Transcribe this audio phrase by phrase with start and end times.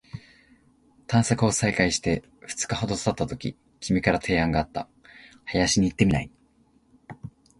[1.05, 4.89] 探索を再開して二日ほど経ったとき、君から提案があった。
[5.45, 6.31] 「林に行ってみない？」